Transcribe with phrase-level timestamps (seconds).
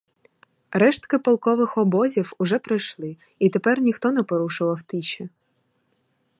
[0.71, 5.29] Рештки полкових обозів уже пройшли, і тепер ніхто не порушував тиші.